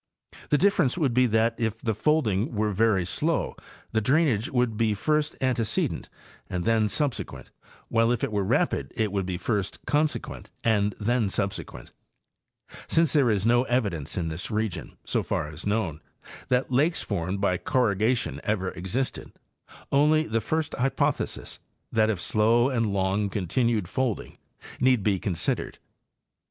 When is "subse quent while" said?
6.87-8.11